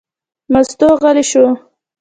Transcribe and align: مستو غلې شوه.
مستو 0.53 0.87
غلې 1.01 1.23
شوه. 1.29 1.49